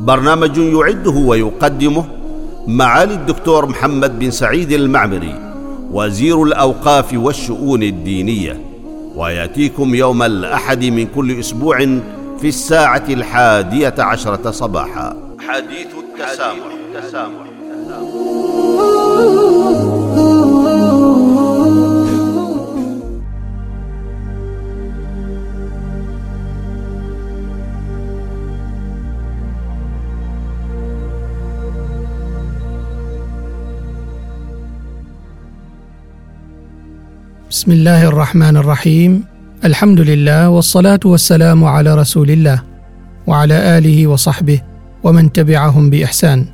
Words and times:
برنامج 0.00 0.58
يعده 0.58 1.10
ويقدمه 1.10 2.04
معالي 2.66 3.14
الدكتور 3.14 3.66
محمد 3.66 4.18
بن 4.18 4.30
سعيد 4.30 4.72
المعمري 4.72 5.34
وزير 5.92 6.42
الأوقاف 6.42 7.14
والشؤون 7.14 7.82
الدينية. 7.82 8.60
ويأتيكم 9.16 9.94
يوم 9.94 10.22
الأحد 10.22 10.84
من 10.84 11.06
كل 11.06 11.40
أسبوع 11.40 11.78
في 12.40 12.48
الساعة 12.48 13.04
الحادية 13.08 13.94
عشرة 13.98 14.50
صباحا. 14.50 15.16
حديث 15.48 15.86
التسامح, 15.98 16.66
التسامح. 16.94 17.46
بسم 37.50 37.72
الله 37.72 38.04
الرحمن 38.08 38.56
الرحيم 38.56 39.24
الحمد 39.64 40.00
لله 40.00 40.48
والصلاه 40.48 41.00
والسلام 41.04 41.64
على 41.64 41.94
رسول 41.94 42.30
الله 42.30 42.62
وعلى 43.26 43.78
اله 43.78 44.06
وصحبه 44.06 44.60
ومن 45.02 45.32
تبعهم 45.32 45.90
باحسان 45.90 46.46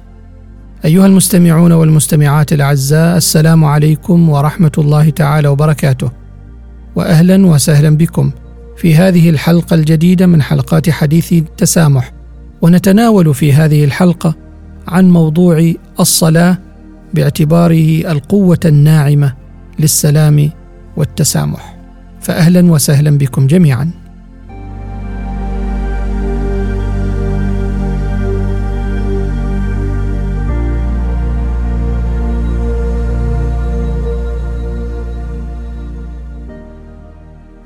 ايها 0.84 1.06
المستمعون 1.06 1.72
والمستمعات 1.72 2.52
الاعزاء 2.52 3.16
السلام 3.16 3.64
عليكم 3.64 4.28
ورحمه 4.28 4.72
الله 4.78 5.10
تعالى 5.10 5.48
وبركاته 5.48 6.10
واهلا 6.96 7.46
وسهلا 7.46 7.96
بكم 7.96 8.30
في 8.76 8.94
هذه 8.96 9.30
الحلقة 9.30 9.74
الجديده 9.74 10.26
من 10.26 10.42
حلقات 10.42 10.90
حديث 10.90 11.32
التسامح 11.32 12.12
ونتناول 12.62 13.34
في 13.34 13.52
هذه 13.52 13.84
الحلقة 13.84 14.34
عن 14.88 15.10
موضوع 15.10 15.72
الصلاه 16.00 16.58
باعتباره 17.14 18.12
القوه 18.12 18.60
الناعمه 18.64 19.32
للسلام 19.78 20.50
والتسامح. 20.96 21.76
فاهلا 22.20 22.72
وسهلا 22.72 23.18
بكم 23.18 23.46
جميعا. 23.46 23.90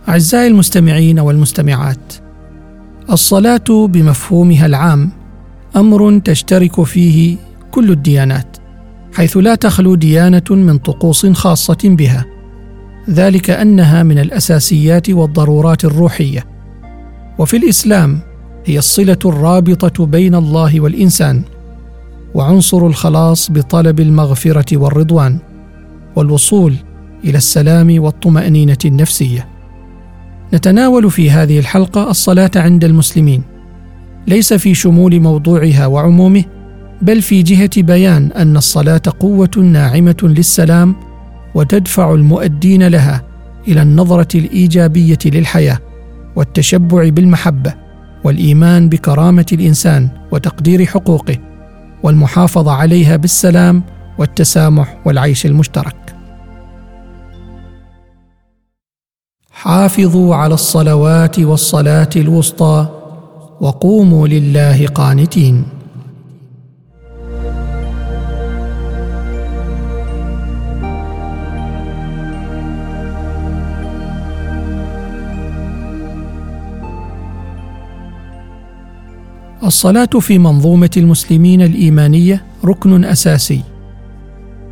أعزائي 0.08 0.46
المستمعين 0.46 1.20
والمستمعات 1.20 2.14
الصلاة 3.10 3.64
بمفهومها 3.68 4.66
العام 4.66 5.10
أمر 5.76 6.18
تشترك 6.18 6.82
فيه 6.82 7.36
كل 7.70 7.90
الديانات 7.90 8.56
حيث 9.14 9.36
لا 9.36 9.54
تخلو 9.54 9.94
ديانة 9.94 10.44
من 10.50 10.78
طقوس 10.78 11.26
خاصة 11.26 11.78
بها. 11.84 12.35
ذلك 13.10 13.50
أنها 13.50 14.02
من 14.02 14.18
الأساسيات 14.18 15.10
والضرورات 15.10 15.84
الروحية. 15.84 16.44
وفي 17.38 17.56
الإسلام 17.56 18.18
هي 18.64 18.78
الصلة 18.78 19.18
الرابطة 19.24 20.06
بين 20.06 20.34
الله 20.34 20.80
والإنسان 20.80 21.42
وعنصر 22.34 22.86
الخلاص 22.86 23.50
بطلب 23.50 24.00
المغفرة 24.00 24.76
والرضوان 24.76 25.38
والوصول 26.16 26.74
إلى 27.24 27.38
السلام 27.38 28.02
والطمأنينة 28.02 28.78
النفسية. 28.84 29.48
نتناول 30.54 31.10
في 31.10 31.30
هذه 31.30 31.58
الحلقة 31.58 32.10
الصلاة 32.10 32.50
عند 32.56 32.84
المسلمين. 32.84 33.42
ليس 34.26 34.52
في 34.52 34.74
شمول 34.74 35.20
موضوعها 35.20 35.86
وعمومه 35.86 36.44
بل 37.02 37.22
في 37.22 37.42
جهة 37.42 37.70
بيان 37.76 38.32
أن 38.32 38.56
الصلاة 38.56 39.02
قوة 39.20 39.50
ناعمة 39.56 40.16
للسلام 40.22 40.96
وتدفع 41.56 42.14
المؤدين 42.14 42.86
لها 42.86 43.22
إلى 43.68 43.82
النظرة 43.82 44.28
الإيجابية 44.34 45.18
للحياة 45.24 45.78
والتشبع 46.36 47.08
بالمحبة 47.08 47.74
والإيمان 48.24 48.88
بكرامة 48.88 49.46
الإنسان 49.52 50.08
وتقدير 50.32 50.86
حقوقه 50.86 51.38
والمحافظة 52.02 52.72
عليها 52.72 53.16
بالسلام 53.16 53.82
والتسامح 54.18 54.98
والعيش 55.04 55.46
المشترك. 55.46 56.16
حافظوا 59.50 60.34
على 60.34 60.54
الصلوات 60.54 61.38
والصلاة 61.38 62.10
الوسطى 62.16 62.88
وقوموا 63.60 64.28
لله 64.28 64.86
قانتين. 64.86 65.75
الصلاة 79.66 80.06
في 80.20 80.38
منظومة 80.38 80.90
المسلمين 80.96 81.62
الإيمانية 81.62 82.44
ركن 82.64 83.04
أساسي. 83.04 83.60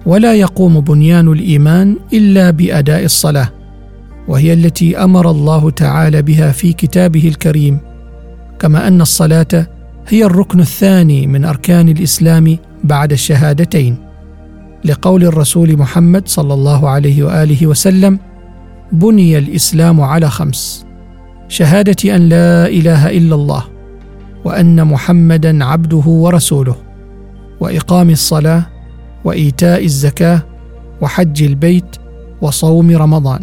ولا 0.07 0.35
يقوم 0.35 0.81
بنيان 0.81 1.33
الإيمان 1.33 1.97
إلا 2.13 2.51
بأداء 2.51 3.05
الصلاة 3.05 3.49
وهي 4.29 4.53
التي 4.53 4.99
أمر 4.99 5.31
الله 5.31 5.71
تعالى 5.71 6.23
بها 6.23 6.53
في 6.53 6.73
كتابه 6.73 7.29
الكريم 7.29 7.79
كما 8.59 8.89
أن 8.89 9.01
الصلاة 9.01 9.67
هي 10.09 10.25
الركن 10.25 10.61
الثاني 10.61 11.27
من 11.27 11.45
أركان 11.45 11.89
الإسلام 11.89 12.57
بعد 12.85 13.13
الشهادتين 13.13 13.97
لقول 14.85 15.25
الرسول 15.25 15.77
محمد 15.77 16.29
صلى 16.29 16.55
الله 16.55 16.89
عليه 16.89 17.23
وآله 17.23 17.67
وسلم 17.67 18.19
بني 18.93 19.39
الإسلام 19.39 20.01
على 20.01 20.31
خمس 20.31 20.87
شهادة 21.49 22.17
أن 22.17 22.29
لا 22.29 22.67
إله 22.67 23.11
إلا 23.11 23.35
الله 23.35 23.74
وأن 24.45 24.87
محمدا 24.87 25.65
عبده 25.65 26.07
ورسوله 26.07 26.77
وإقام 27.61 28.11
الصلاة 28.11 28.67
وإيتاء 29.25 29.85
الزكاة 29.85 30.43
وحج 31.01 31.43
البيت 31.43 31.97
وصوم 32.43 32.97
رمضان. 32.97 33.41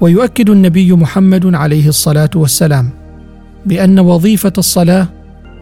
ويؤكد 0.00 0.50
النبي 0.50 0.92
محمد 0.92 1.54
عليه 1.54 1.88
الصلاة 1.88 2.30
والسلام 2.34 2.90
بأن 3.66 3.98
وظيفة 3.98 4.52
الصلاة 4.58 5.08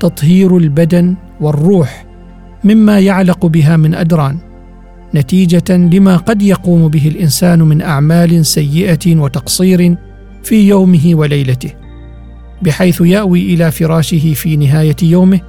تطهير 0.00 0.56
البدن 0.56 1.16
والروح 1.41 2.06
مما 2.65 3.00
يعلق 3.00 3.47
بها 3.47 3.76
من 3.76 3.94
أدران 3.94 4.38
نتيجة 5.15 5.76
لما 5.76 6.16
قد 6.16 6.43
يقوم 6.43 6.88
به 6.88 7.09
الإنسان 7.09 7.62
من 7.62 7.82
أعمال 7.82 8.47
سيئة 8.47 9.16
وتقصير 9.16 9.97
في 10.43 10.69
يومه 10.69 11.10
وليلته. 11.15 11.71
بحيث 12.62 13.00
يأوي 13.00 13.55
إلى 13.55 13.71
فراشه 13.71 14.34
في 14.34 14.56
نهاية 14.56 14.97
يومه 15.03 15.41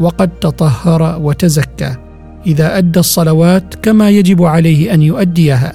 وقد 0.00 0.28
تطهر 0.28 1.18
وتزكى 1.22 1.96
إذا 2.46 2.78
أدى 2.78 2.98
الصلوات 2.98 3.74
كما 3.74 4.10
يجب 4.10 4.42
عليه 4.42 4.94
أن 4.94 5.02
يؤديها. 5.02 5.72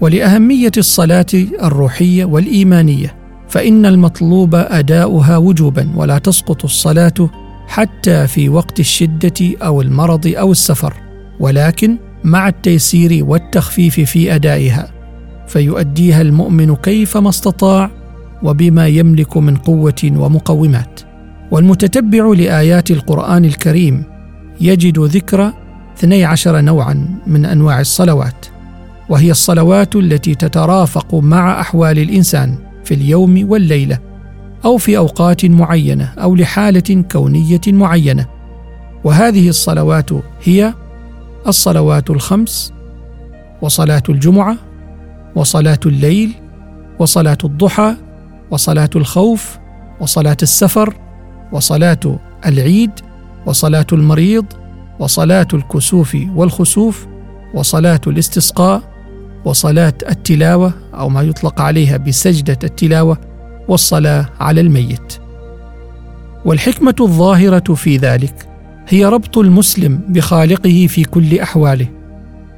ولأهمية 0.00 0.72
الصلاة 0.78 1.26
الروحية 1.62 2.24
والإيمانية 2.24 3.14
فإن 3.48 3.86
المطلوب 3.86 4.54
أداؤها 4.54 5.36
وجوبا 5.36 5.88
ولا 5.96 6.18
تسقط 6.18 6.64
الصلاة 6.64 7.30
حتى 7.68 8.26
في 8.26 8.48
وقت 8.48 8.80
الشدة 8.80 9.56
أو 9.62 9.82
المرض 9.82 10.26
أو 10.26 10.52
السفر 10.52 10.94
ولكن 11.40 11.96
مع 12.24 12.48
التيسير 12.48 13.24
والتخفيف 13.24 14.00
في 14.00 14.34
أدائها. 14.34 14.92
فيؤديها 15.46 16.22
المؤمن 16.22 16.74
كيفما 16.76 17.28
استطاع 17.28 17.90
وبما 18.42 18.86
يملك 18.86 19.36
من 19.36 19.56
قوة 19.56 20.12
ومقومات. 20.16 21.00
والمتتبع 21.50 22.32
لآيات 22.36 22.90
القرآن 22.90 23.44
الكريم 23.44 24.04
يجد 24.60 24.98
ذكر 24.98 25.52
12 25.98 26.60
نوعا 26.60 27.18
من 27.26 27.46
أنواع 27.46 27.80
الصلوات 27.80 28.46
وهي 29.08 29.30
الصلوات 29.30 29.96
التي 29.96 30.34
تترافق 30.34 31.14
مع 31.14 31.60
أحوال 31.60 31.98
الإنسان 31.98 32.58
في 32.84 32.94
اليوم 32.94 33.50
والليلة 33.50 33.98
أو 34.64 34.76
في 34.76 34.96
أوقات 34.96 35.44
معينة 35.44 36.12
أو 36.18 36.34
لحالة 36.34 37.04
كونية 37.12 37.60
معينة. 37.66 38.26
وهذه 39.04 39.48
الصلوات 39.48 40.10
هي 40.44 40.74
الصلوات 41.46 42.10
الخمس 42.10 42.72
وصلاة 43.62 44.02
الجمعة 44.08 44.56
وصلاة 45.36 45.80
الليل 45.86 46.32
وصلاة 46.98 47.38
الضحى 47.44 47.94
وصلاة 48.50 48.90
الخوف 48.96 49.58
وصلاة 50.00 50.36
السفر 50.42 50.94
وصلاة 51.52 52.18
العيد 52.46 52.90
وصلاة 53.46 53.86
المريض 53.92 54.44
وصلاة 54.98 55.48
الكسوف 55.54 56.16
والخسوف 56.34 57.06
وصلاة 57.54 58.00
الاستسقاء 58.06 58.82
وصلاة 59.44 59.94
التلاوة 60.10 60.72
أو 60.94 61.08
ما 61.08 61.22
يطلق 61.22 61.60
عليها 61.60 61.96
بسجدة 61.96 62.58
التلاوة 62.64 63.18
والصلاة 63.68 64.28
على 64.40 64.60
الميت. 64.60 65.18
والحكمة 66.44 66.94
الظاهرة 67.00 67.74
في 67.74 67.96
ذلك 67.96 68.48
هي 68.88 69.04
ربط 69.04 69.38
المسلم 69.38 70.00
بخالقه 70.08 70.86
في 70.86 71.04
كل 71.04 71.38
أحواله 71.38 71.86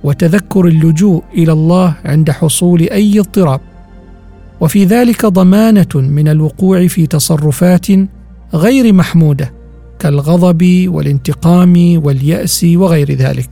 وتذكر 0.04 0.66
اللجوء 0.66 1.24
إلى 1.34 1.52
الله 1.52 1.94
عند 2.04 2.30
حصول 2.30 2.82
أي 2.82 3.20
اضطراب. 3.20 3.60
وفي 4.60 4.84
ذلك 4.84 5.26
ضمانة 5.26 5.88
من 5.94 6.28
الوقوع 6.28 6.86
في 6.86 7.06
تصرفات 7.06 7.86
غير 8.54 8.92
محمودة 8.92 9.52
كالغضب 9.98 10.84
والانتقام 10.88 12.00
واليأس 12.04 12.66
وغير 12.74 13.12
ذلك. 13.12 13.50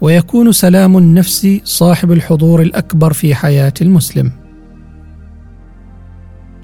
ويكون 0.00 0.52
سلام 0.52 0.98
النفس 0.98 1.48
صاحب 1.64 2.12
الحضور 2.12 2.62
الأكبر 2.62 3.12
في 3.12 3.34
حياة 3.34 3.72
المسلم. 3.80 4.32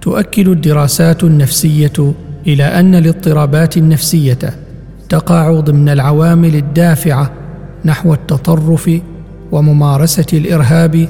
تؤكد 0.00 0.49
الدراسات 0.49 1.25
النفسية 1.25 2.14
إلى 2.47 2.64
أن 2.64 2.94
الاضطرابات 2.94 3.76
النفسية 3.76 4.38
تقع 5.09 5.61
ضمن 5.61 5.88
العوامل 5.88 6.56
الدافعة 6.56 7.32
نحو 7.85 8.14
التطرف 8.14 8.91
وممارسة 9.53 10.26
الإرهاب 10.32 11.09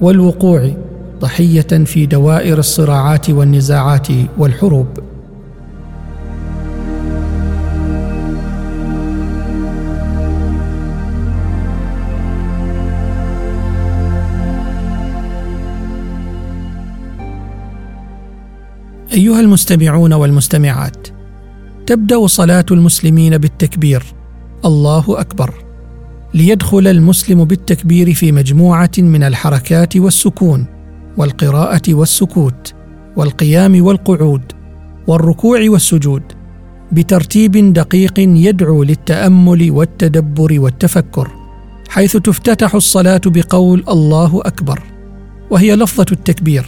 والوقوع 0.00 0.70
ضحية 1.22 1.84
في 1.84 2.06
دوائر 2.06 2.58
الصراعات 2.58 3.30
والنزاعات 3.30 4.08
والحروب. 4.38 4.86
أيها 19.12 19.40
المستمعون 19.40 20.12
والمستمعات 20.12 21.06
تبدأ 21.86 22.26
صلاة 22.26 22.66
المسلمين 22.70 23.38
بالتكبير. 23.38 24.02
الله 24.64 25.20
أكبر. 25.20 25.54
ليدخل 26.34 26.86
المسلم 26.86 27.44
بالتكبير 27.44 28.14
في 28.14 28.32
مجموعة 28.32 28.90
من 28.98 29.22
الحركات 29.22 29.96
والسكون. 29.96 30.81
والقراءة 31.16 31.82
والسكوت 31.88 32.74
والقيام 33.16 33.84
والقعود 33.84 34.42
والركوع 35.06 35.60
والسجود 35.68 36.22
بترتيب 36.92 37.72
دقيق 37.72 38.18
يدعو 38.18 38.82
للتأمل 38.82 39.70
والتدبر 39.70 40.60
والتفكر 40.60 41.30
حيث 41.88 42.16
تفتتح 42.16 42.74
الصلاة 42.74 43.20
بقول 43.26 43.84
الله 43.88 44.40
أكبر 44.44 44.82
وهي 45.50 45.76
لفظة 45.76 46.06
التكبير 46.12 46.66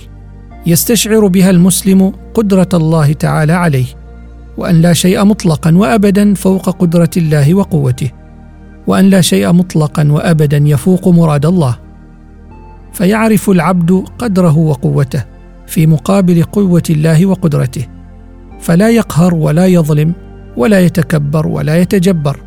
يستشعر 0.66 1.26
بها 1.26 1.50
المسلم 1.50 2.12
قدرة 2.34 2.68
الله 2.74 3.12
تعالى 3.12 3.52
عليه 3.52 3.86
وأن 4.56 4.80
لا 4.80 4.92
شيء 4.92 5.24
مطلقا 5.24 5.76
وابدا 5.76 6.34
فوق 6.34 6.70
قدرة 6.70 7.10
الله 7.16 7.54
وقوته 7.54 8.10
وأن 8.86 9.10
لا 9.10 9.20
شيء 9.20 9.52
مطلقا 9.52 10.12
وابدا 10.12 10.56
يفوق 10.56 11.08
مراد 11.08 11.46
الله. 11.46 11.83
فيعرف 12.94 13.50
العبد 13.50 14.04
قدره 14.18 14.56
وقوته 14.56 15.24
في 15.66 15.86
مقابل 15.86 16.42
قوة 16.42 16.82
الله 16.90 17.26
وقدرته. 17.26 17.86
فلا 18.60 18.90
يقهر 18.90 19.34
ولا 19.34 19.66
يظلم 19.66 20.12
ولا 20.56 20.80
يتكبر 20.80 21.46
ولا 21.46 21.76
يتجبر 21.76 22.40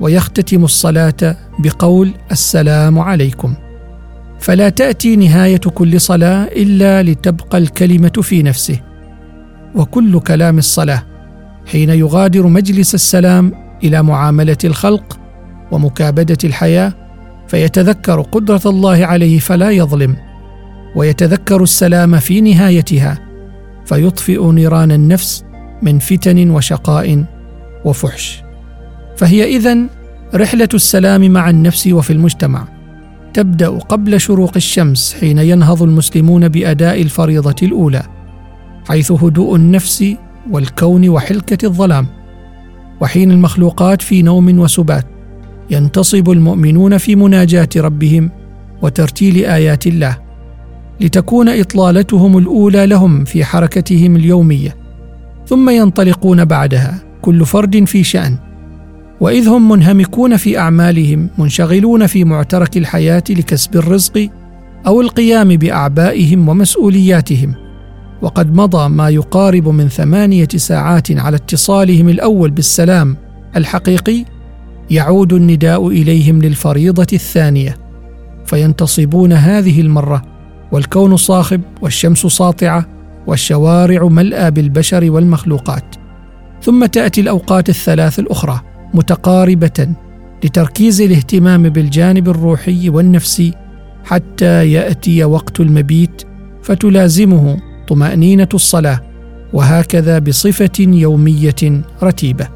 ويختتم 0.00 0.64
الصلاة 0.64 1.36
بقول 1.58 2.10
السلام 2.32 2.98
عليكم. 2.98 3.54
فلا 4.40 4.68
تأتي 4.68 5.16
نهاية 5.16 5.56
كل 5.56 6.00
صلاة 6.00 6.44
إلا 6.44 7.02
لتبقى 7.02 7.58
الكلمة 7.58 8.12
في 8.22 8.42
نفسه. 8.42 8.80
وكل 9.74 10.20
كلام 10.20 10.58
الصلاة 10.58 11.02
حين 11.66 11.90
يغادر 11.90 12.46
مجلس 12.46 12.94
السلام 12.94 13.52
إلى 13.84 14.02
معاملة 14.02 14.56
الخلق 14.64 15.18
ومكابدة 15.72 16.38
الحياة 16.44 16.92
فيتذكر 17.48 18.20
قدرة 18.20 18.60
الله 18.66 19.06
عليه 19.06 19.38
فلا 19.38 19.70
يظلم 19.70 20.16
ويتذكر 20.96 21.62
السلام 21.62 22.18
في 22.18 22.40
نهايتها 22.40 23.18
فيطفئ 23.86 24.52
نيران 24.52 24.92
النفس 24.92 25.44
من 25.82 25.98
فتن 25.98 26.50
وشقاء 26.50 27.24
وفحش. 27.84 28.42
فهي 29.16 29.56
إذن 29.56 29.88
رحلة 30.34 30.68
السلام 30.74 31.30
مع 31.30 31.50
النفس 31.50 31.86
وفي 31.86 32.12
المجتمع. 32.12 32.68
تبدأ 33.34 33.68
قبل 33.68 34.20
شروق 34.20 34.52
الشمس 34.56 35.16
حين 35.20 35.38
ينهض 35.38 35.82
المسلمون 35.82 36.48
بأداء 36.48 37.02
الفريضة 37.02 37.56
الأولى 37.62 38.02
حيث 38.88 39.12
هدوء 39.12 39.56
النفس 39.56 40.14
والكون 40.50 41.08
وحلكة 41.08 41.66
الظلام. 41.66 42.06
وحين 43.00 43.30
المخلوقات 43.30 44.02
في 44.02 44.22
نوم 44.22 44.58
وسبات. 44.58 45.15
ينتصب 45.70 46.30
المؤمنون 46.30 46.98
في 46.98 47.16
مناجاة 47.16 47.68
ربهم 47.76 48.30
وترتيل 48.82 49.44
آيات 49.44 49.86
الله 49.86 50.18
لتكون 51.00 51.48
إطلالتهم 51.48 52.38
الأولى 52.38 52.86
لهم 52.86 53.24
في 53.24 53.44
حركتهم 53.44 54.16
اليومية 54.16 54.76
ثم 55.46 55.70
ينطلقون 55.70 56.44
بعدها 56.44 57.02
كل 57.22 57.46
فرد 57.46 57.84
في 57.84 58.04
شأن. 58.04 58.36
وإذ 59.20 59.48
هم 59.48 59.68
منهمكون 59.68 60.36
في 60.36 60.58
أعمالهم 60.58 61.28
منشغلون 61.38 62.06
في 62.06 62.24
معترك 62.24 62.76
الحياة 62.76 63.22
لكسب 63.30 63.76
الرزق 63.76 64.28
أو 64.86 65.00
القيام 65.00 65.48
بأعبائهم 65.48 66.48
ومسؤولياتهم. 66.48 67.54
وقد 68.22 68.54
مضى 68.54 68.88
ما 68.88 69.08
يقارب 69.08 69.68
من 69.68 69.88
ثمانية 69.88 70.48
ساعات 70.56 71.12
على 71.12 71.36
اتصالهم 71.36 72.08
الأول 72.08 72.50
بالسلام 72.50 73.16
الحقيقي 73.56 74.24
يعود 74.90 75.32
النداء 75.32 75.88
إليهم 75.88 76.42
للفريضة 76.42 77.06
الثانية 77.12 77.76
فينتصبون 78.46 79.32
هذه 79.32 79.80
المرة 79.80 80.22
والكون 80.72 81.16
صاخب 81.16 81.60
والشمس 81.82 82.18
ساطعة 82.26 82.86
والشوارع 83.26 84.04
ملأى 84.04 84.50
بالبشر 84.50 85.10
والمخلوقات. 85.10 85.94
ثم 86.62 86.86
تأتي 86.86 87.20
الأوقات 87.20 87.68
الثلاث 87.68 88.18
الأخرى 88.18 88.60
متقاربة 88.94 89.88
لتركيز 90.44 91.00
الاهتمام 91.00 91.68
بالجانب 91.68 92.28
الروحي 92.28 92.90
والنفسي 92.90 93.54
حتى 94.04 94.72
يأتي 94.72 95.24
وقت 95.24 95.60
المبيت 95.60 96.22
فتلازمه 96.62 97.56
طمأنينة 97.88 98.48
الصلاة 98.54 99.00
وهكذا 99.52 100.18
بصفة 100.18 100.70
يومية 100.78 101.82
رتيبة. 102.02 102.55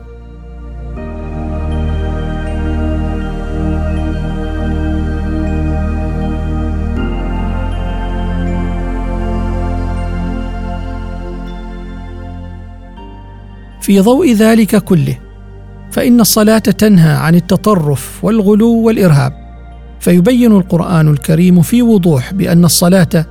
في 13.90 14.00
ضوء 14.00 14.32
ذلك 14.32 14.76
كله 14.76 15.18
فإن 15.90 16.20
الصلاة 16.20 16.58
تنهى 16.58 17.12
عن 17.12 17.34
التطرف 17.34 18.24
والغلو 18.24 18.74
والإرهاب 18.74 19.32
فيبين 20.00 20.52
القرآن 20.52 21.08
الكريم 21.08 21.62
في 21.62 21.82
وضوح 21.82 22.34
بأن 22.34 22.64
الصلاة 22.64 23.26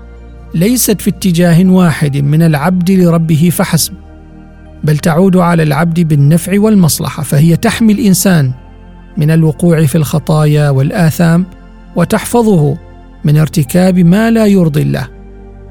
ليست 0.55 1.01
في 1.01 1.09
اتجاه 1.09 1.65
واحد 1.65 2.17
من 2.17 2.41
العبد 2.41 2.91
لربه 2.91 3.49
فحسب 3.51 3.93
بل 4.83 4.97
تعود 4.97 5.37
على 5.37 5.63
العبد 5.63 5.99
بالنفع 5.99 6.59
والمصلحة 6.59 7.23
فهي 7.23 7.55
تحمي 7.55 7.93
الإنسان 7.93 8.51
من 9.17 9.31
الوقوع 9.31 9.85
في 9.85 9.95
الخطايا 9.95 10.69
والآثام 10.69 11.45
وتحفظه 11.95 12.77
من 13.23 13.37
ارتكاب 13.37 13.99
ما 13.99 14.31
لا 14.31 14.45
يرضي 14.45 14.81
الله. 14.81 15.07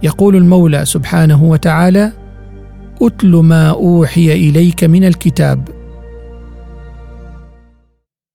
يقول 0.02 0.36
المولى 0.36 0.84
سبحانه 0.84 1.44
وتعالى 1.44 2.12
أتل 3.02 3.36
ما 3.36 3.70
أوحي 3.70 4.32
إليك 4.32 4.84
من 4.84 5.04
الكتاب. 5.04 5.68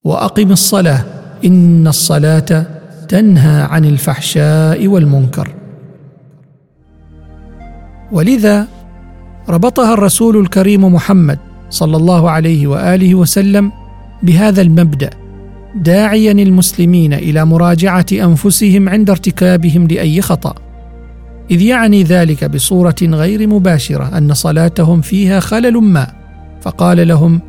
وأقم 0.03 0.51
الصلاة 0.51 1.05
إن 1.46 1.88
الصلاة 1.88 2.65
تنهى 3.10 3.62
عن 3.62 3.86
الفحشاء 3.86 4.88
والمنكر. 4.88 5.50
ولذا 8.12 8.67
ربطها 9.50 9.93
الرسول 9.93 10.38
الكريم 10.38 10.93
محمد 10.93 11.39
صلى 11.70 11.98
الله 11.98 12.29
عليه 12.29 12.67
وآله 12.67 13.15
وسلم 13.15 13.72
بهذا 14.24 14.62
المبدأ 14.62 15.10
داعيا 15.75 16.32
المسلمين 16.32 17.13
إلى 17.13 17.46
مراجعة 17.46 18.05
أنفسهم 18.13 18.89
عند 18.89 19.10
ارتكابهم 19.10 19.88
لأي 19.88 20.22
خطأ. 20.22 20.62
إذ 21.52 21.62
يعني 21.62 22.04
ذلك 22.04 22.44
بصورة 22.44 22.96
غير 23.02 23.48
مباشرة 23.48 24.18
أن 24.18 24.34
صلاتهم 24.34 25.02
فيها 25.02 25.40
خلل 25.40 25.78
ما 25.78 26.08
فقال 26.62 27.08
لهم 27.08 27.42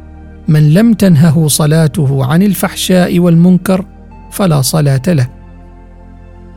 من 0.49 0.75
لم 0.75 0.93
تنهه 0.93 1.49
صلاته 1.49 2.25
عن 2.25 2.43
الفحشاء 2.43 3.19
والمنكر 3.19 3.85
فلا 4.31 4.63
صلاة 4.63 5.03
له. 5.09 5.29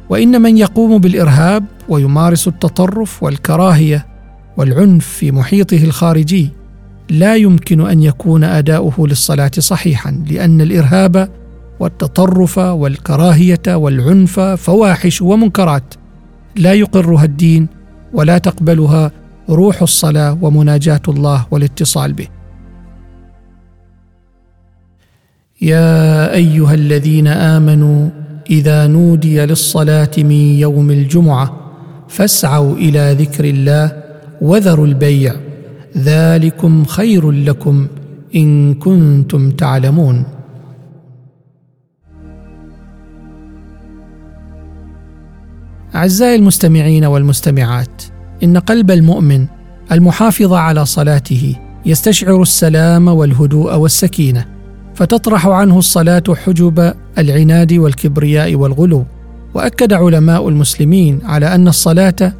وإن 0.09 0.41
من 0.41 0.57
يقوم 0.57 0.97
بالإرهاب 0.97 1.65
ويمارس 1.89 2.47
التطرف 2.47 3.23
والكراهية 3.23 4.05
والعنف 4.57 5.07
في 5.07 5.31
محيطه 5.31 5.83
الخارجي 5.83 6.49
لا 7.09 7.35
يمكن 7.35 7.81
أن 7.81 8.03
يكون 8.03 8.43
أداؤه 8.43 9.07
للصلاة 9.07 9.51
صحيحا 9.59 10.23
لأن 10.29 10.61
الإرهاب 10.61 11.29
والتطرف 11.79 12.57
والكراهية 12.57 13.61
والعنف 13.67 14.39
فواحش 14.39 15.21
ومنكرات. 15.21 15.93
لا 16.57 16.73
يقرها 16.73 17.23
الدين 17.23 17.67
ولا 18.13 18.37
تقبلها 18.37 19.11
روح 19.49 19.81
الصلاة 19.81 20.37
ومناجاة 20.41 21.01
الله 21.07 21.45
والاتصال 21.51 22.13
به. 22.13 22.27
يا 25.61 26.33
أيها 26.33 26.73
الذين 26.73 27.27
آمنوا 27.27 28.09
إذا 28.49 28.87
نودي 28.87 29.45
للصلاة 29.45 30.11
من 30.17 30.59
يوم 30.65 30.91
الجمعة 30.91 31.73
فاسعوا 32.07 32.75
إلى 32.75 33.15
ذكر 33.19 33.45
الله 33.45 34.03
وذروا 34.41 34.87
البيع. 34.87 35.35
ذلكم 35.97 36.85
خير 36.85 37.31
لكم 37.31 37.87
إن 38.35 38.73
كنتم 38.73 39.51
تعلمون. 39.51 40.25
أعزائي 45.97 46.35
المستمعين 46.35 47.05
والمستمعات 47.05 48.03
إن 48.43 48.57
قلب 48.57 48.91
المؤمن 48.91 49.45
المحافظ 49.91 50.53
على 50.53 50.85
صلاته 50.85 51.55
يستشعر 51.85 52.41
السلام 52.41 53.07
والهدوء 53.07 53.75
والسكينة 53.75 54.45
فتطرح 54.95 55.47
عنه 55.47 55.79
الصلاة 55.79 56.23
حجب 56.45 56.93
العناد 57.17 57.73
والكبرياء 57.73 58.55
والغلو. 58.55 59.05
وأكد 59.53 59.93
علماء 59.93 60.49
المسلمين 60.49 61.19
على 61.23 61.55
أن 61.55 61.67
الصلاة 61.67 62.33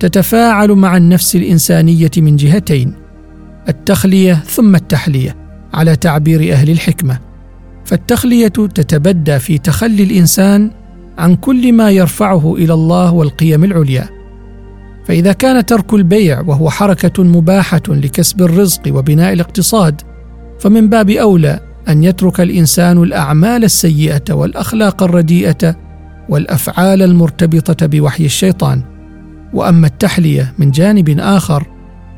تتفاعل 0.00 0.72
مع 0.72 0.96
النفس 0.96 1.36
الإنسانية 1.36 2.10
من 2.16 2.36
جهتين 2.36 2.94
التخلية 3.68 4.34
ثم 4.34 4.74
التحلية 4.76 5.36
على 5.74 5.96
تعبير 5.96 6.52
أهل 6.52 6.70
الحكمة. 6.70 7.18
فالتخلية 7.84 8.48
تتبدى 8.48 9.38
في 9.38 9.58
تخلي 9.58 10.02
الإنسان 10.02 10.70
عن 11.18 11.36
كل 11.36 11.72
ما 11.72 11.90
يرفعه 11.90 12.54
إلى 12.54 12.74
الله 12.74 13.12
والقيم 13.12 13.64
العليا. 13.64 14.08
فإذا 15.04 15.32
كان 15.32 15.66
ترك 15.66 15.94
البيع 15.94 16.40
وهو 16.40 16.70
حركة 16.70 17.22
مباحة 17.24 17.82
لكسب 17.88 18.42
الرزق 18.42 18.82
وبناء 18.88 19.32
الاقتصاد 19.32 20.00
فمن 20.60 20.88
باب 20.88 21.10
أولى 21.10 21.60
أن 21.88 22.04
يترك 22.04 22.40
الإنسان 22.40 23.02
الأعمال 23.02 23.64
السيئة 23.64 24.32
والأخلاق 24.34 25.02
الرديئة 25.02 25.76
والأفعال 26.28 27.02
المرتبطة 27.02 27.86
بوحي 27.86 28.24
الشيطان. 28.24 28.82
وأما 29.52 29.86
التحلية 29.86 30.52
من 30.58 30.70
جانب 30.70 31.20
آخر 31.20 31.66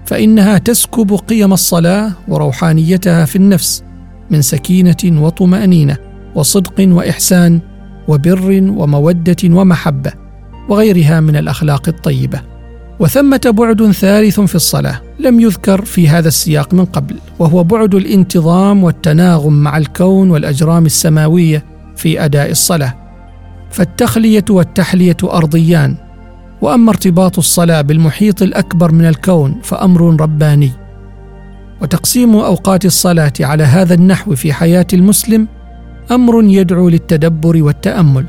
فإنها 0.06 0.58
تسكب 0.58 1.12
قيم 1.12 1.52
الصلاة 1.52 2.12
وروحانيتها 2.28 3.24
في 3.24 3.36
النفس 3.36 3.84
من 4.30 4.42
سكينة 4.42 5.22
وطمأنينة 5.22 5.96
وصدق 6.34 6.74
وإحسان 6.80 7.60
وبر 8.08 8.50
ومودة 8.76 9.36
ومحبة 9.44 10.12
وغيرها 10.68 11.20
من 11.20 11.36
الأخلاق 11.36 11.88
الطيبة. 11.88 12.40
وثمة 13.00 13.54
بعد 13.58 13.92
ثالث 13.92 14.40
في 14.40 14.54
الصلاة 14.54 15.00
لم 15.18 15.40
يذكر 15.40 15.84
في 15.84 16.08
هذا 16.08 16.28
السياق 16.28 16.74
من 16.74 16.84
قبل 16.84 17.16
وهو 17.38 17.64
بعد 17.64 17.94
الانتظام 17.94 18.84
والتناغم 18.84 19.52
مع 19.52 19.76
الكون 19.76 20.30
والأجرام 20.30 20.86
السماوية 20.86 21.64
في 21.96 22.24
أداء 22.24 22.50
الصلاة. 22.50 22.94
فالتخلية 23.70 24.44
والتحلية 24.50 25.16
أرضيان 25.24 25.96
وأما 26.62 26.90
ارتباط 26.90 27.38
الصلاة 27.38 27.80
بالمحيط 27.80 28.42
الأكبر 28.42 28.92
من 28.92 29.04
الكون 29.04 29.60
فأمر 29.62 30.20
رباني. 30.20 30.72
وتقسيم 31.82 32.36
أوقات 32.36 32.84
الصلاة 32.84 33.32
على 33.40 33.64
هذا 33.64 33.94
النحو 33.94 34.34
في 34.34 34.52
حياة 34.52 34.86
المسلم 34.92 35.48
أمر 36.10 36.44
يدعو 36.44 36.88
للتدبر 36.88 37.62
والتأمل 37.62 38.26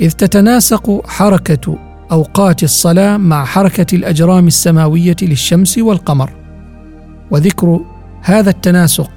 إذ 0.00 0.10
تتناسق 0.10 1.06
حركة 1.06 1.78
أوقات 2.12 2.62
الصلاة 2.62 3.16
مع 3.16 3.44
حركة 3.44 3.96
الأجرام 3.96 4.46
السماوية 4.46 5.16
للشمس 5.22 5.78
والقمر. 5.78 6.30
وذكر 7.30 7.80
هذا 8.22 8.50
التناسق 8.50 9.10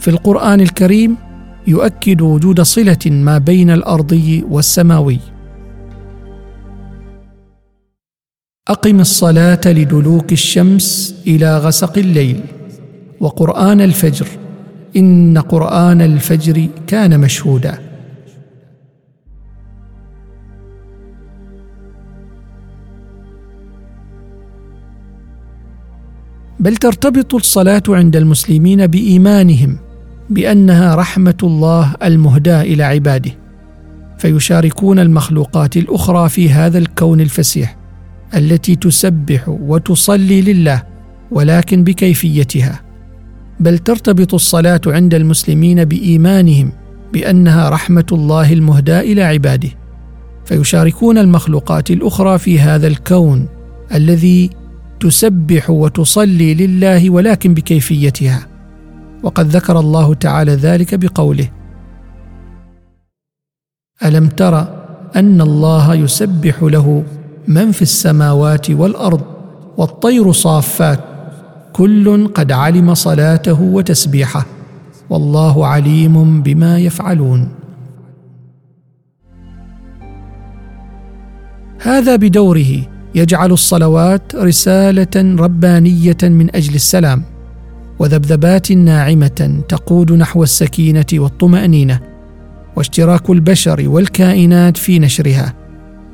في 0.00 0.08
القرآن 0.08 0.60
الكريم 0.60 1.16
يؤكد 1.66 2.20
وجود 2.20 2.60
صلة 2.60 2.98
ما 3.06 3.38
بين 3.38 3.70
الأرضي 3.70 4.44
والسماوي. 4.50 5.18
أقم 8.68 9.00
الصلاة 9.00 9.60
لدلوك 9.66 10.32
الشمس 10.32 11.14
إلى 11.26 11.58
غسق 11.58 11.98
الليل 11.98 12.40
وقرآن 13.20 13.80
الفجر 13.80 14.26
إن 14.96 15.38
قرآن 15.38 16.00
الفجر 16.00 16.68
كان 16.86 17.20
مشهودا. 17.20 17.78
بل 26.60 26.76
ترتبط 26.76 27.34
الصلاة 27.34 27.82
عند 27.88 28.16
المسلمين 28.16 28.86
بإيمانهم 28.86 29.78
بأنها 30.30 30.94
رحمة 30.94 31.36
الله 31.42 31.94
المهداة 32.02 32.62
إلى 32.62 32.82
عباده 32.82 33.30
فيشاركون 34.18 34.98
المخلوقات 34.98 35.76
الأخرى 35.76 36.28
في 36.28 36.50
هذا 36.50 36.78
الكون 36.78 37.20
الفسيح 37.20 37.76
التي 38.36 38.76
تسبح 38.76 39.48
وتصلي 39.48 40.42
لله 40.42 40.82
ولكن 41.30 41.84
بكيفيتها. 41.84 42.83
بل 43.60 43.78
ترتبط 43.78 44.34
الصلاة 44.34 44.80
عند 44.86 45.14
المسلمين 45.14 45.84
بإيمانهم 45.84 46.72
بأنها 47.12 47.68
رحمة 47.68 48.06
الله 48.12 48.52
المهداة 48.52 49.00
إلى 49.00 49.22
عباده. 49.22 49.68
فيشاركون 50.44 51.18
المخلوقات 51.18 51.90
الأخرى 51.90 52.38
في 52.38 52.60
هذا 52.60 52.86
الكون 52.86 53.48
الذي 53.94 54.50
تسبح 55.00 55.70
وتصلي 55.70 56.54
لله 56.54 57.10
ولكن 57.10 57.54
بكيفيتها. 57.54 58.46
وقد 59.22 59.46
ذكر 59.46 59.80
الله 59.80 60.14
تعالى 60.14 60.52
ذلك 60.52 60.94
بقوله 60.94 61.50
ألم 64.04 64.26
تر 64.26 64.60
أن 65.16 65.40
الله 65.40 65.94
يسبح 65.94 66.62
له 66.62 67.04
من 67.48 67.72
في 67.72 67.82
السماوات 67.82 68.70
والأرض 68.70 69.20
والطير 69.76 70.32
صافات 70.32 71.00
كل 71.76 72.28
قد 72.34 72.52
علم 72.52 72.94
صلاته 72.94 73.62
وتسبيحه 73.62 74.46
والله 75.10 75.66
عليم 75.66 76.42
بما 76.42 76.78
يفعلون. 76.78 77.48
هذا 81.80 82.16
بدوره 82.16 82.86
يجعل 83.14 83.52
الصلوات 83.52 84.36
رسالة 84.36 85.36
ربانية 85.38 86.16
من 86.22 86.56
أجل 86.56 86.74
السلام 86.74 87.22
وذبذبات 87.98 88.72
ناعمة 88.72 89.62
تقود 89.68 90.12
نحو 90.12 90.42
السكينة 90.42 91.06
والطمأنينة 91.14 92.00
واشتراك 92.76 93.30
البشر 93.30 93.88
والكائنات 93.88 94.76
في 94.76 94.98
نشرها. 94.98 95.54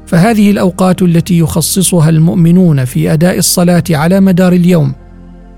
فهذه 0.07 0.51
الأوقات 0.51 1.03
التي 1.03 1.39
يخصصها 1.39 2.09
المؤمنون 2.09 2.85
في 2.85 3.13
أداء 3.13 3.39
الصلاة 3.39 3.85
على 3.91 4.21
مدار 4.21 4.53
اليوم 4.53 5.00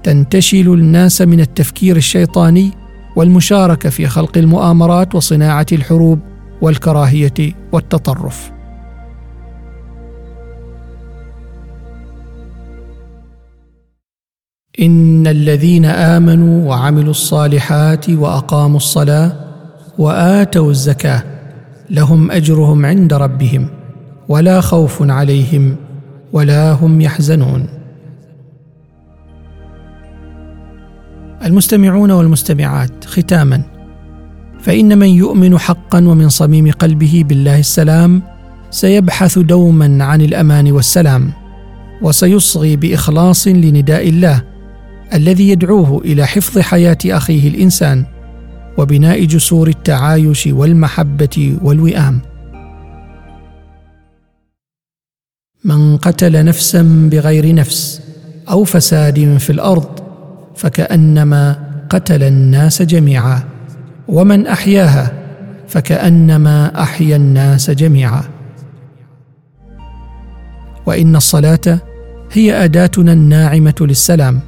تنتشل 0.03 0.69
الناس 0.69 1.23
من 1.23 1.41
التفكير 1.41 1.97
الشيطاني 1.97 2.71
والمشاركة 3.17 3.91
في 3.91 4.07
خلق 4.07 4.39
المؤامرات 4.39 5.15
وصناعة 5.15 5.67
الحروب 5.73 6.19
والكراهية 6.63 7.53
والتطرف. 7.73 8.53
إن 14.81 15.27
الذين 15.27 15.85
آمنوا 15.85 16.69
وعملوا 16.69 17.11
الصالحات 17.11 18.11
وأقاموا 18.11 18.77
الصلاة 18.77 19.33
وآتوا 19.99 20.71
الزكاة 20.71 21.23
لهم 21.91 22.31
أجرهم 22.31 22.87
عند 22.87 23.13
ربهم 23.15 23.69
ولا 24.29 24.61
خوف 24.61 25.03
عليهم 25.03 25.77
ولا 26.33 26.73
هم 26.73 27.01
يحزنون. 27.01 27.82
المستمعون 31.45 32.11
والمستمعات 32.11 33.05
ختاما. 33.05 33.63
فإن 34.61 34.99
من 34.99 35.09
يؤمن 35.09 35.59
حقا 35.59 35.99
ومن 35.99 36.29
صميم 36.29 36.71
قلبه 36.71 37.25
بالله 37.29 37.59
السلام 37.59 38.23
سيبحث 38.71 39.39
دوما 39.39 40.05
عن 40.05 40.21
الأمان 40.21 40.73
والسلام 40.73 41.33
وسيصغي 42.03 42.77
بإخلاص 42.77 43.49
لنداء 43.49 44.09
الله 44.09 44.43
الذي 45.15 45.49
يدعوه 45.49 46.03
إلى 46.05 46.27
حفظ 46.27 46.59
حياة 46.59 46.99
أخيه 47.07 47.49
الإنسان 47.49 48.05
وبناء 48.79 49.25
جسور 49.25 49.69
التعايش 49.69 50.47
والمحبة 50.47 51.59
والوئام. 51.63 52.21
من 55.65 55.97
قتل 55.97 56.45
نفسا 56.45 57.09
بغير 57.13 57.55
نفس 57.55 58.01
أو 58.51 58.65
فساد 58.65 59.37
في 59.39 59.51
الأرض 59.51 60.02
فكأنما 60.57 61.57
قتل 61.91 62.23
الناس 62.23 62.83
جميعا. 62.83 63.43
ومن 64.09 64.47
أحياها 64.47 65.13
فكأنما 65.69 66.83
أحيا 66.83 67.17
الناس 67.17 67.71
جميعا. 67.71 68.23
وإن 70.87 71.17
الصلاة 71.17 71.81
هي 72.33 72.65
أداتنا 72.65 73.13
الناعمة 73.13 73.75
للسلام. 73.81 74.41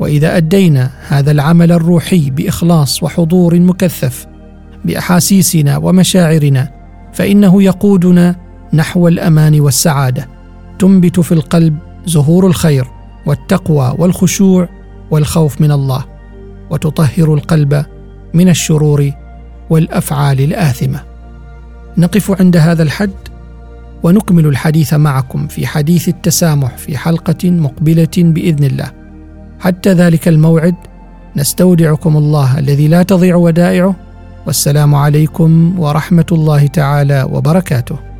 وإذا 0.00 0.36
أدينا 0.36 0.90
هذا 1.08 1.30
العمل 1.30 1.72
الروحي 1.72 2.30
بإخلاص 2.30 3.02
وحضور 3.02 3.60
مكثف 3.60 4.26
بأحاسيسنا 4.84 5.76
ومشاعرنا 5.76 6.70
فإنه 7.12 7.62
يقودنا 7.62 8.36
نحو 8.72 9.08
الأمان 9.08 9.60
والسعادة. 9.60 10.28
تنبت 10.78 11.20
في 11.20 11.32
القلب 11.32 11.78
زهور 12.06 12.46
الخير 12.46 12.86
والتقوى 13.26 13.94
والخشوع 13.98 14.68
والخوف 15.12 15.60
من 15.60 15.72
الله 15.72 16.04
وتطهر 16.70 17.34
القلب 17.34 17.84
من 18.34 18.48
الشرور 18.48 19.10
والأفعال 19.70 20.40
الآثمة. 20.40 21.00
نقف 21.98 22.40
عند 22.40 22.56
هذا 22.56 22.82
الحد 22.82 23.10
ونكمل 24.02 24.46
الحديث 24.46 24.94
معكم 24.94 25.46
في 25.46 25.66
حديث 25.66 26.08
التسامح 26.08 26.76
في 26.78 26.96
حلقة 26.96 27.50
مقبلة 27.50 28.16
بإذن 28.16 28.64
الله. 28.64 28.90
حتى 29.60 29.92
ذلك 29.92 30.28
الموعد 30.28 30.74
نستودعكم 31.36 32.16
الله 32.16 32.58
الذي 32.58 32.88
لا 32.88 33.02
تضيع 33.02 33.36
ودائعه. 33.36 33.96
والسلام 34.46 34.94
عليكم 34.94 35.80
ورحمة 35.80 36.26
الله 36.32 36.66
تعالى 36.66 37.28
وبركاته. 37.32 38.11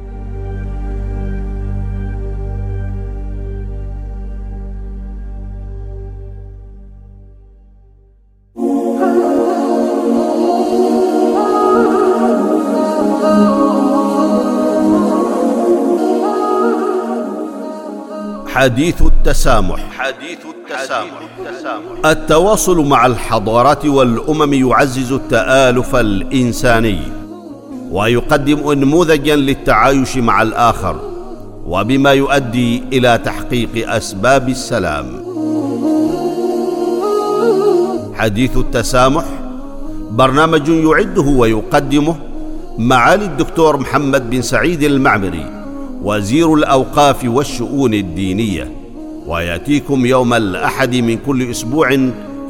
حديث 18.63 19.03
التسامح. 19.03 19.81
حديث 19.99 20.39
التسامح. 20.55 22.07
التواصل 22.07 22.79
مع 22.87 23.07
الحضارات 23.07 23.87
والأمم 23.87 24.53
يعزز 24.55 25.13
التآلف 25.13 25.97
الإنساني 25.97 26.99
ويقدم 27.91 28.73
نموذجا 28.73 29.37
للتعايش 29.37 30.17
مع 30.17 30.43
الآخر 30.43 30.97
وبما 31.67 32.13
يؤدي 32.13 32.83
إلى 32.93 33.19
تحقيق 33.19 33.91
أسباب 33.91 34.49
السلام. 34.49 35.07
حديث 38.15 38.57
التسامح 38.57 39.25
برنامج 40.11 40.69
يعده 40.69 41.23
ويقدمه 41.23 42.17
معالي 42.79 43.25
الدكتور 43.25 43.77
محمد 43.77 44.31
بن 44.31 44.43
سعيد 44.43 44.83
المعمري. 44.83 45.62
وزير 46.03 46.55
الأوقاف 46.55 47.25
والشؤون 47.25 47.95
الدينية 47.95 48.73
ويأتيكم 49.27 50.07
يوم 50.07 50.35
الأحد 50.35 50.97
من 50.97 51.19
كل 51.19 51.51
أسبوع 51.51 51.89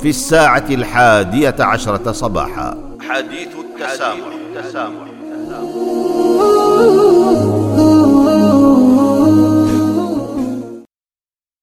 في 0.00 0.08
الساعة 0.08 0.64
الحادية 0.70 1.56
عشرة 1.60 2.12
صباحا 2.12 2.78
حديث 3.00 3.48
التسامح, 3.48 4.16
التسامح. 4.56 4.56
التسامح. 4.56 5.11